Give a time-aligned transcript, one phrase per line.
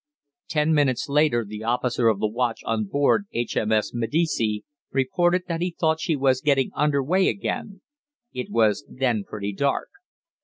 [0.49, 3.91] Ten minutes later the officer of the watch on board H.M.S.
[3.93, 7.81] 'Medici' reported that he thought she was getting under way again.
[8.33, 9.89] It was then pretty dark.